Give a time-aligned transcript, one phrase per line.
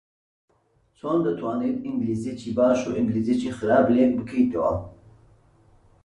[0.97, 4.73] چۆن دەتوانیت ئینگلیزییەکی باش و ئینگلیزییەکی خراپ لێک بکەیتەوە؟